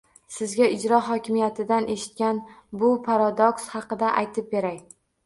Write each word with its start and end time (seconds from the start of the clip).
Sizga 0.35 0.67
ijro 0.75 1.01
hokimiyatidan 1.09 1.85
eshitgan 1.95 2.39
bu 2.85 2.89
paradoks 3.11 3.69
haqida 3.75 4.11
aytib 4.23 4.49
beray 4.57 4.81